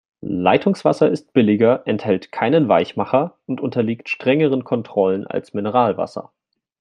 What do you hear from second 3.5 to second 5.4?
unterliegt strengeren Kontrollen